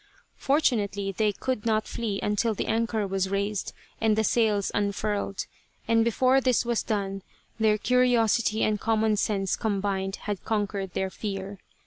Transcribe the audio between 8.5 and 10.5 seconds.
and common sense combined had